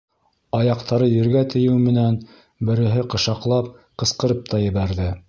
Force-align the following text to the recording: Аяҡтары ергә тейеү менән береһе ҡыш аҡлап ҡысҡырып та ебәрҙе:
Аяҡтары 0.59 1.09
ергә 1.09 1.43
тейеү 1.55 1.75
менән 1.83 2.17
береһе 2.71 3.07
ҡыш 3.15 3.29
аҡлап 3.35 3.71
ҡысҡырып 4.05 4.43
та 4.55 4.65
ебәрҙе: 4.65 5.13